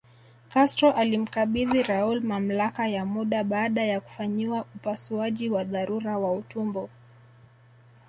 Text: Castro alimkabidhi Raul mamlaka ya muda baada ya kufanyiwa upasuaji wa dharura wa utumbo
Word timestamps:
Castro 0.49 0.91
alimkabidhi 0.95 1.83
Raul 1.83 2.21
mamlaka 2.21 2.87
ya 2.87 3.05
muda 3.05 3.43
baada 3.43 3.83
ya 3.83 3.99
kufanyiwa 4.01 4.65
upasuaji 4.75 5.49
wa 5.49 5.63
dharura 5.63 6.17
wa 6.17 6.33
utumbo 6.33 6.89